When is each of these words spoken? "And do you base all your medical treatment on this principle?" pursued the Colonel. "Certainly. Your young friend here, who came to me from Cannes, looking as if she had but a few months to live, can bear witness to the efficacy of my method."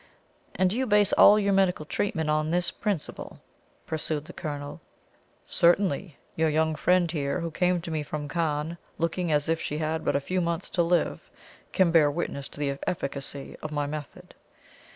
"And 0.55 0.71
do 0.71 0.75
you 0.77 0.87
base 0.87 1.13
all 1.13 1.37
your 1.37 1.53
medical 1.53 1.85
treatment 1.85 2.27
on 2.27 2.49
this 2.49 2.71
principle?" 2.71 3.39
pursued 3.85 4.25
the 4.25 4.33
Colonel. 4.33 4.81
"Certainly. 5.45 6.17
Your 6.35 6.49
young 6.49 6.73
friend 6.73 7.11
here, 7.11 7.39
who 7.39 7.51
came 7.51 7.79
to 7.81 7.91
me 7.91 8.01
from 8.01 8.27
Cannes, 8.27 8.77
looking 8.97 9.31
as 9.31 9.47
if 9.47 9.61
she 9.61 9.77
had 9.77 10.03
but 10.03 10.15
a 10.15 10.19
few 10.19 10.41
months 10.41 10.71
to 10.71 10.81
live, 10.81 11.29
can 11.71 11.91
bear 11.91 12.09
witness 12.09 12.49
to 12.49 12.59
the 12.59 12.79
efficacy 12.87 13.55
of 13.61 13.69
my 13.71 13.85
method." 13.85 14.33